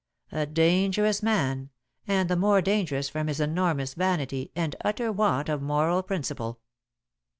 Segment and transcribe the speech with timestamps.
[0.31, 1.69] A dangerous man,
[2.07, 6.59] and the more dangerous from his enormous vanity and utter want of moral principle.